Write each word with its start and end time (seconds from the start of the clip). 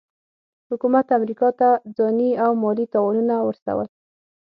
حکومت 0.69 1.05
امریکا 1.19 1.49
ته 1.59 1.69
ځاني 1.97 2.29
او 2.43 2.51
مالي 2.61 2.85
تاوانونه 2.93 3.35
ورسول. 3.41 3.87